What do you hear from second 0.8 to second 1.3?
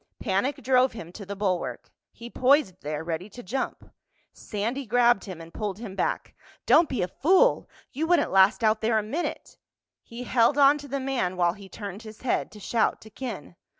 him to